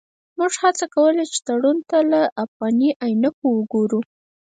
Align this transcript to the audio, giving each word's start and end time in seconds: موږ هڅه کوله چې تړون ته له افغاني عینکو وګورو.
موږ 0.37 0.53
هڅه 0.63 0.85
کوله 0.95 1.23
چې 1.31 1.37
تړون 1.47 1.77
ته 1.89 1.97
له 2.11 2.21
افغاني 2.43 2.89
عینکو 3.03 3.47
وګورو. 3.57 3.99